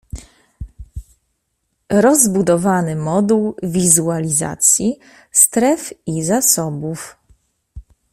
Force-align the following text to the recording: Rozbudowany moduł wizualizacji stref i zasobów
Rozbudowany 1.91 2.95
moduł 2.95 3.55
wizualizacji 3.63 4.99
stref 5.31 5.93
i 6.05 6.23
zasobów 6.23 7.15